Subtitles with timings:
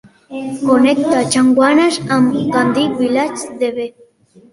[0.69, 3.87] Connecta Chaguanas amb Ghandi Village, Debe.